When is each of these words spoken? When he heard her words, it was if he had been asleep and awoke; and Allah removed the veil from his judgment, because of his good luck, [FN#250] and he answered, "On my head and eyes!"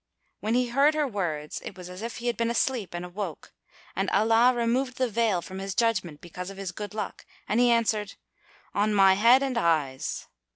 When 0.39 0.55
he 0.55 0.69
heard 0.69 0.95
her 0.95 1.07
words, 1.07 1.61
it 1.63 1.77
was 1.77 1.87
if 1.91 2.17
he 2.17 2.25
had 2.25 2.35
been 2.35 2.49
asleep 2.49 2.95
and 2.95 3.05
awoke; 3.05 3.53
and 3.95 4.09
Allah 4.09 4.51
removed 4.51 4.95
the 4.97 5.07
veil 5.07 5.43
from 5.43 5.59
his 5.59 5.75
judgment, 5.75 6.21
because 6.21 6.49
of 6.49 6.57
his 6.57 6.71
good 6.71 6.95
luck, 6.95 7.23
[FN#250] 7.23 7.45
and 7.49 7.59
he 7.59 7.69
answered, 7.69 8.15
"On 8.73 8.95
my 8.95 9.13
head 9.13 9.43
and 9.43 9.59
eyes!" 9.59 10.25